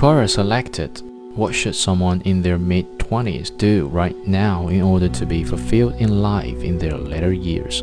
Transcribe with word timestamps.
Quora 0.00 0.26
selected 0.26 1.02
What 1.36 1.54
should 1.54 1.74
someone 1.74 2.22
in 2.22 2.40
their 2.40 2.56
mid 2.56 2.86
20s 3.00 3.54
do 3.58 3.86
right 3.88 4.16
now 4.26 4.68
in 4.68 4.80
order 4.80 5.10
to 5.10 5.26
be 5.26 5.44
fulfilled 5.44 5.96
in 6.00 6.22
life 6.22 6.62
in 6.62 6.78
their 6.78 6.96
later 6.96 7.34
years? 7.34 7.80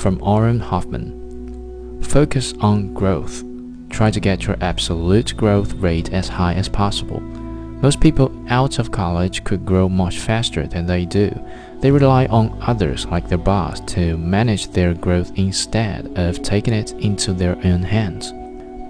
From 0.00 0.22
Aaron 0.24 0.60
Hoffman 0.60 2.00
Focus 2.04 2.54
on 2.60 2.94
growth. 2.94 3.42
Try 3.90 4.12
to 4.12 4.20
get 4.20 4.44
your 4.44 4.56
absolute 4.60 5.36
growth 5.36 5.72
rate 5.72 6.12
as 6.12 6.28
high 6.28 6.54
as 6.54 6.68
possible. 6.68 7.18
Most 7.18 8.00
people 8.00 8.30
out 8.48 8.78
of 8.78 8.92
college 8.92 9.42
could 9.42 9.66
grow 9.66 9.88
much 9.88 10.20
faster 10.20 10.68
than 10.68 10.86
they 10.86 11.04
do. 11.04 11.36
They 11.80 11.90
rely 11.90 12.26
on 12.26 12.56
others 12.62 13.06
like 13.06 13.28
their 13.28 13.38
boss 13.38 13.80
to 13.94 14.16
manage 14.18 14.68
their 14.68 14.94
growth 14.94 15.32
instead 15.34 16.16
of 16.16 16.44
taking 16.44 16.74
it 16.74 16.92
into 16.92 17.32
their 17.32 17.56
own 17.64 17.82
hands. 17.82 18.32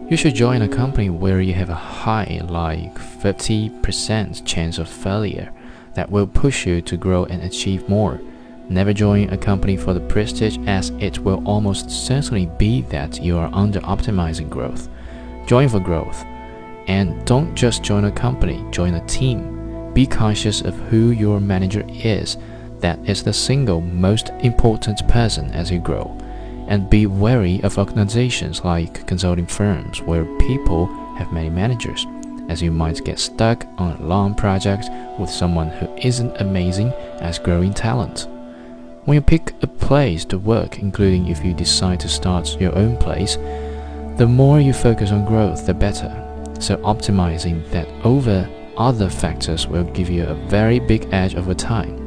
You 0.09 0.16
should 0.16 0.36
join 0.36 0.62
a 0.62 0.68
company 0.68 1.11
where 1.11 1.41
you 1.41 1.52
have 1.55 1.69
a 1.69 1.74
high, 1.74 2.41
like 2.48 2.95
50% 2.95 4.47
chance 4.47 4.78
of 4.78 4.88
failure, 4.88 5.52
that 5.95 6.09
will 6.09 6.28
push 6.28 6.64
you 6.64 6.80
to 6.83 6.97
grow 6.97 7.24
and 7.24 7.42
achieve 7.42 7.88
more. 7.88 8.20
Never 8.69 8.92
join 8.92 9.30
a 9.30 9.37
company 9.37 9.77
for 9.77 9.95
the 9.95 10.00
prestige, 10.00 10.59
as 10.69 10.91
it 11.00 11.19
will 11.19 11.42
almost 11.45 11.91
certainly 11.91 12.47
be 12.56 12.83
that 12.83 13.20
you 13.20 13.37
are 13.37 13.50
under 13.52 13.80
optimizing 13.80 14.48
growth. 14.48 14.88
Join 15.45 15.69
for 15.69 15.80
growth. 15.80 16.25
And 16.86 17.27
don't 17.27 17.56
just 17.56 17.83
join 17.83 18.05
a 18.05 18.12
company, 18.12 18.64
join 18.70 18.95
a 18.95 19.06
team. 19.06 19.92
Be 19.92 20.06
conscious 20.06 20.61
of 20.61 20.77
who 20.88 21.11
your 21.11 21.41
manager 21.41 21.84
is. 21.88 22.36
That 22.78 23.00
is 23.09 23.25
the 23.25 23.33
single 23.33 23.80
most 23.80 24.28
important 24.38 25.09
person 25.09 25.50
as 25.50 25.69
you 25.69 25.80
grow. 25.80 26.16
And 26.69 26.91
be 26.91 27.06
wary 27.06 27.62
of 27.62 27.79
organizations 27.79 28.65
like 28.65 29.06
consulting 29.06 29.47
firms 29.47 30.02
where 30.02 30.25
people 30.38 30.87
have 31.16 31.33
many 31.33 31.48
managers, 31.48 32.06
as 32.48 32.61
you 32.61 32.70
might 32.70 33.05
get 33.05 33.19
stuck 33.19 33.67
on 33.78 33.97
a 33.97 34.03
long 34.03 34.34
project 34.34 34.89
with 35.19 35.31
someone 35.31 35.69
who 35.69 35.89
isn't 35.97 36.41
amazing 36.41 36.92
as 37.20 37.39
growing 37.39 37.72
talent. 37.72 38.27
When 39.05 39.14
you 39.14 39.20
pick 39.20 39.55
a 39.62 39.69
place 39.69 40.25
to 40.27 40.39
work, 40.39 40.81
including 40.81 41.28
if 41.28 41.44
you 41.44 41.55
decide 41.55 42.00
to 42.00 42.09
start 42.09 42.61
your 42.61 42.77
own 42.77 42.97
place, 42.97 43.37
the 44.17 44.27
more 44.27 44.61
you 44.61 44.72
focus 44.72 45.12
on 45.12 45.25
growth, 45.25 45.67
the 45.67 45.75
better. 45.75 46.11
So 46.59 46.78
optimizing 46.78 47.70
that 47.70 47.87
over 48.05 48.48
other 48.77 49.09
factors 49.09 49.67
will 49.67 49.84
give 49.84 50.11
you 50.11 50.25
a 50.25 50.34
very 50.34 50.81
big 50.81 51.06
edge 51.12 51.37
over 51.37 51.55
time. 51.55 52.06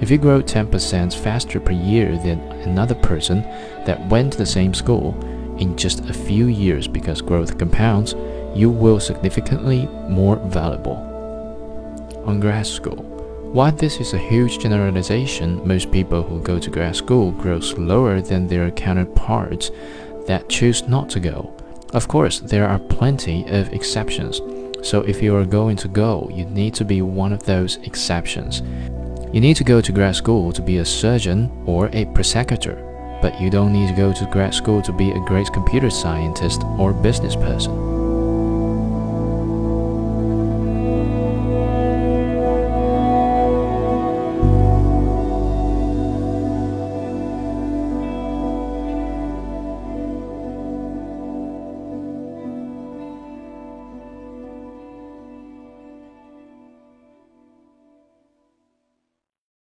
If 0.00 0.10
you 0.10 0.18
grow 0.18 0.40
10% 0.40 1.18
faster 1.18 1.58
per 1.58 1.72
year 1.72 2.16
than 2.18 2.40
another 2.62 2.94
person 2.94 3.42
that 3.84 4.06
went 4.08 4.32
to 4.32 4.38
the 4.38 4.46
same 4.46 4.72
school 4.72 5.18
in 5.58 5.76
just 5.76 6.08
a 6.08 6.14
few 6.14 6.46
years 6.46 6.86
because 6.86 7.20
growth 7.20 7.58
compounds, 7.58 8.14
you 8.54 8.70
will 8.70 9.00
significantly 9.00 9.86
more 10.08 10.36
valuable. 10.36 10.96
On 12.24 12.38
grad 12.38 12.66
school. 12.66 13.04
While 13.52 13.72
this 13.72 13.98
is 13.98 14.12
a 14.12 14.18
huge 14.18 14.58
generalization, 14.58 15.66
most 15.66 15.90
people 15.90 16.22
who 16.22 16.42
go 16.42 16.58
to 16.58 16.70
grad 16.70 16.94
school 16.94 17.32
grow 17.32 17.60
slower 17.60 18.20
than 18.20 18.46
their 18.46 18.70
counterparts 18.70 19.70
that 20.26 20.48
choose 20.48 20.86
not 20.86 21.08
to 21.10 21.20
go. 21.20 21.52
Of 21.94 22.06
course, 22.06 22.40
there 22.40 22.68
are 22.68 22.78
plenty 22.78 23.48
of 23.48 23.72
exceptions. 23.72 24.40
So 24.82 25.00
if 25.00 25.22
you 25.22 25.34
are 25.34 25.46
going 25.46 25.76
to 25.78 25.88
go, 25.88 26.30
you 26.32 26.44
need 26.44 26.74
to 26.74 26.84
be 26.84 27.02
one 27.02 27.32
of 27.32 27.42
those 27.44 27.76
exceptions. 27.78 28.62
You 29.32 29.42
need 29.42 29.56
to 29.56 29.64
go 29.64 29.80
to 29.82 29.92
grad 29.92 30.16
school 30.16 30.52
to 30.52 30.62
be 30.62 30.78
a 30.78 30.84
surgeon 30.84 31.50
or 31.66 31.90
a 31.92 32.06
prosecutor, 32.06 32.76
but 33.20 33.38
you 33.38 33.50
don't 33.50 33.74
need 33.74 33.88
to 33.88 33.94
go 33.94 34.12
to 34.12 34.24
grad 34.26 34.54
school 34.54 34.80
to 34.82 34.92
be 34.92 35.10
a 35.10 35.20
great 35.26 35.52
computer 35.52 35.90
scientist 35.90 36.62
or 36.78 36.94
business 36.94 37.36
person. 37.36 37.97